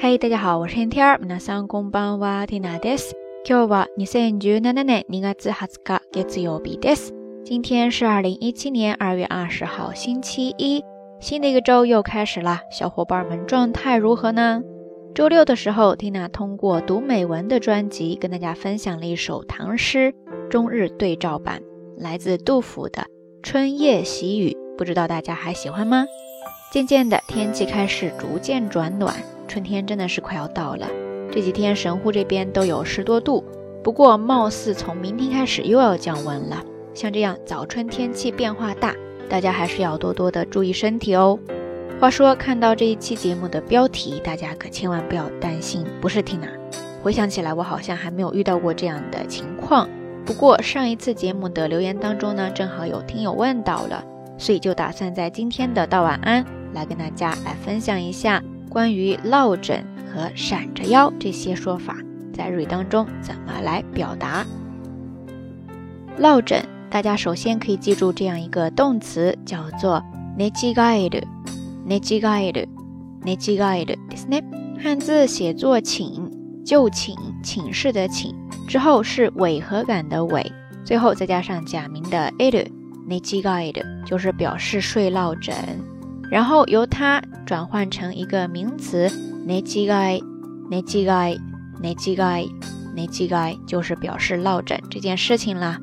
[0.00, 1.18] 嗨，大家好，我是天天儿。
[1.18, 3.14] 皆さんこんばんは、ティナです。
[3.44, 7.12] 今日は二千十七年二月二十日、月曜日です。
[7.44, 10.84] 今天是二零一七年二月二十号，星期一。
[11.20, 14.62] 新的一个周又开始啦，小伙伴们状态如何呢？
[15.14, 20.14] 周六的时候，缇娜通过读美文的专辑跟大家分享了一首唐诗
[20.50, 21.62] 中日对照版，
[21.96, 23.02] 来自杜甫的《
[23.42, 26.04] 春夜喜雨》，不知道大家还喜欢吗？
[26.70, 29.14] 渐渐的，天气开始逐渐转暖，
[29.51, 30.87] 春天真的是快要到了。
[31.29, 33.43] 这几天神户这边都有十多度，
[33.83, 36.63] 不过貌似从明天开始又要降温了。
[36.93, 38.95] 像这样早春天气变化大，
[39.27, 41.37] 大家还是要多多的注意身体哦。
[41.99, 46.47] 话说，看到这一期节目的标题，大家可千万不要担心，不是缇娜。
[47.03, 49.89] 回想起来，我好像还没有遇到过这样的情况。
[50.25, 54.01] 不过上一次节目的留言当中呢，正好有听友问到了，
[54.37, 56.45] 所以就打算在今天的道晚安。
[56.73, 61.96] 来跟大家来分享一下关于落枕和闪着腰这些说法
[62.32, 64.44] 在日语当中怎么来表达。
[66.18, 70.02] 落枕，大家首先可以记住这样一个动词，叫做
[70.36, 71.22] 寝違える。
[71.86, 72.68] 寝違える。
[73.22, 74.42] 寝違えるですね。
[74.82, 76.30] 汉字写作寝，
[76.64, 78.34] 就寝，寝室的寝，
[78.68, 80.52] 之后是违和感的违，
[80.84, 82.66] 最后再加上假名的える。
[83.08, 85.54] 寝違える就是表示睡落枕。
[86.31, 89.09] 然后由它转换成一个名词
[89.45, 95.77] ，ne jigai，ne jigai，ne jigai，ne jigai，就是表示落枕这件事情啦。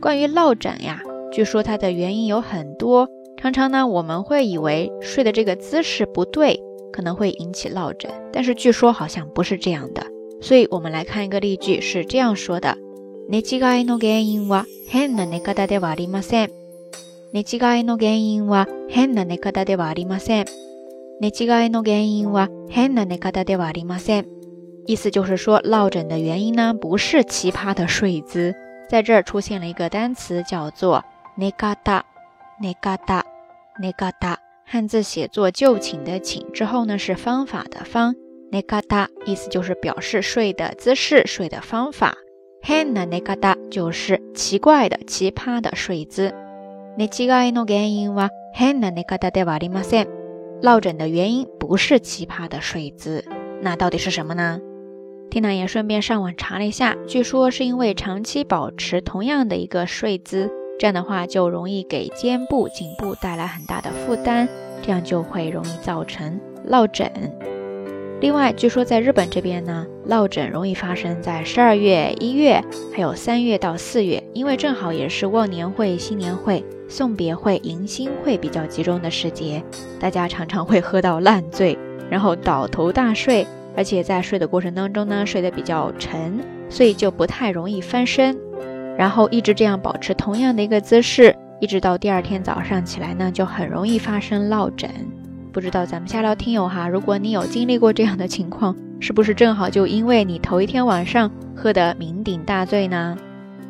[0.00, 6.60] 关于落枕呀，据说它的原因有很多，常常呢我们会以为睡的这个姿势不对，
[6.92, 10.06] 可能会引起落枕，但是据说好像不是这样的。
[10.40, 12.76] 所以我们来看一个例句，是这样说的
[13.28, 16.48] ：ne jigai no gein wa hen na nekada de wa ri ma sen。
[17.33, 20.45] 寝違いの原因は変な寝方ではありません。
[21.19, 24.25] 寝違いの原因は変な寝方ではありません。
[24.85, 28.55] 意思就是说，落枕的原因呢，不是奇葩的睡姿。
[28.89, 31.03] 在这儿出现了一个单词，叫做
[31.37, 32.03] 寝方。
[32.61, 32.73] 寝
[33.05, 33.23] 方。
[33.81, 34.37] 寝方。
[34.63, 38.15] 汉字写作就寝的寝之后呢，是方法的方。
[38.51, 42.13] 寝方意思就是表示睡的姿势、睡的方法。
[42.61, 46.33] 変な寝方就是奇怪的、奇葩的睡姿。
[46.97, 50.07] 寝違いの原因は変な寝方ではありません。
[50.61, 53.23] 落枕的原因不是奇葩的睡姿，
[53.61, 54.59] 那到底是什么呢？
[55.29, 60.49] 缇娜也顺便上网查了一下，据说是因为长期保持同样的一个睡姿，
[60.79, 64.47] 这样的话就容易给肩部、颈部带来很大的负担，
[64.81, 67.11] 这样就会容易造成落枕。
[68.22, 72.62] 另外，据说在日本这边呢，落枕容易发生在十二月、一月，
[72.94, 79.60] 还有三月到四月，因为正好也是忘年会、新年会、送别会、迎新会比较集中的时节，
[79.98, 81.76] 大家常常会喝到烂醉，
[82.08, 83.44] 然后倒头大睡，
[83.76, 86.38] 而且在睡的过程当中呢，睡得比较沉，
[86.70, 88.38] 所以就不太容易翻身，
[88.96, 94.88] 然后一直这样保持同样的一个姿势，一直到第二天早上起来呢，就很容易发生落枕。
[95.52, 103.18] 不知道咱们下聊听友哈，如果你有经历过这样的情况，是不是正好就因为你头一天晚上喝得酩酊大醉呢？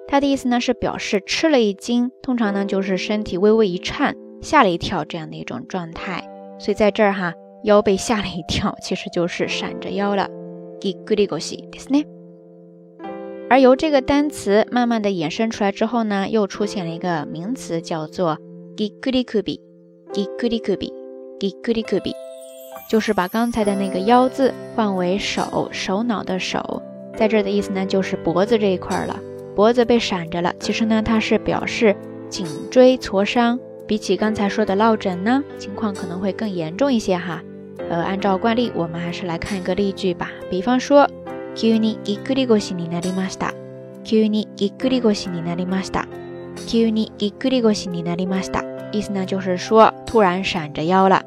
[0.06, 6.24] 它的意思呢是表示吃了一惊，通常呢就是身体微微一颤，吓了一跳这样的一种状态。
[6.58, 7.34] 所以在这儿哈，
[7.64, 10.30] 腰被吓了一跳，其实就是闪着腰了。
[10.82, 12.06] ぎっくり腰ですね。
[13.50, 18.38] 而由这个单词慢慢的衍生出来之后呢，又出现了一个名词，叫做
[18.76, 19.42] ぎっくり首。
[20.12, 20.92] ぎっくり首。
[21.38, 22.00] ぎっくり首，
[22.90, 26.82] 就是把刚才的那个腰字换为手，首脑的手，
[27.16, 29.18] 在这儿的意思呢，就是脖子这一块了。
[29.54, 31.96] 脖子被闪着了，其实呢，它是表示
[32.28, 33.58] 颈椎挫伤。
[33.86, 37.42] 比起刚才说的落枕呢，情况可能会更严重一些哈。
[37.88, 40.28] 呃，按照惯例，我们还是来看一个例句吧。
[40.50, 41.08] 比方说，
[41.54, 43.52] 急にぎっくり腰になりました。
[44.04, 46.06] 急にぎっくり腰になりました。
[46.66, 48.62] 急にぎっくり腰になりました。
[48.92, 51.22] 意思呢，就是说突然闪着腰了。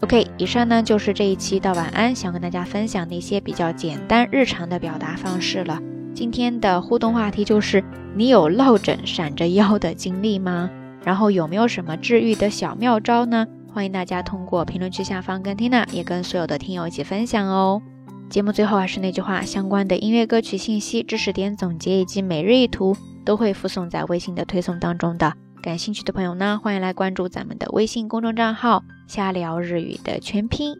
[0.00, 5.78] OK，以上呢就是这一期到晚安想跟大家分享的一些比较简单日常的表达方式了。
[6.14, 7.84] 今天的互动话题就是：
[8.14, 10.70] 你有落枕闪着腰的经历吗？
[11.04, 13.46] 然后有没有什么治愈的小妙招呢？
[13.75, 17.81] 欢迎大家通过评论区下方跟 Tina 也跟所有的听友一起分享哦。
[18.29, 22.95] 节目最后还是那句话，相关的音乐歌曲信息、知识点总结以及每日一图
[23.25, 25.33] 都会附送在微信的推送当中的。
[25.61, 30.77] 感兴趣的朋友呢，欢迎来关注咱们的微信公众账号“瞎聊日语”的全拼。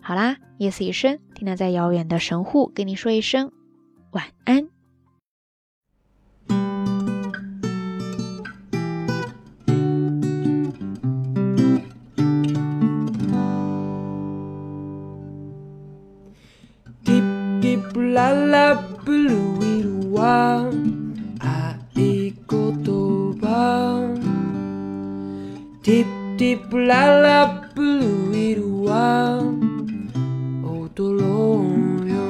[0.00, 3.52] 好啦，夜色已深，Tina 在遥远的神户跟你说一声
[4.10, 4.66] 晚安。
[17.62, 18.66] skip la la
[19.06, 20.66] blue wa
[21.38, 23.62] ai kotoba
[25.86, 27.38] Tip tip la la
[27.70, 29.06] blue wa
[30.74, 31.62] otoro
[32.10, 32.26] yo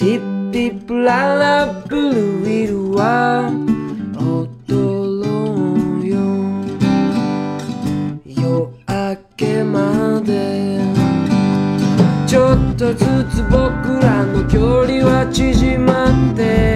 [0.00, 3.50] ティッピップララブルウィルは
[4.16, 4.48] 踊
[5.20, 5.28] ろ
[6.00, 6.16] うよ。
[8.24, 10.80] 夜明けまで。
[12.26, 16.69] ちょっとずつ僕らの距離は縮まって。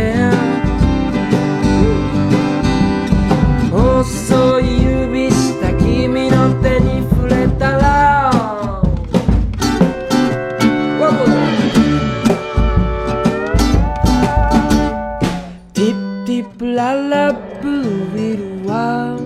[16.74, 19.18] ララブルウィルは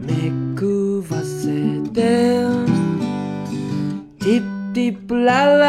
[0.00, 1.46] めくわせ
[1.92, 2.00] て
[4.18, 5.61] ティッティプララ